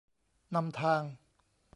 [0.55, 1.03] นำทาง